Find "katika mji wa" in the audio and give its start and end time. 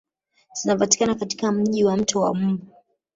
1.15-1.97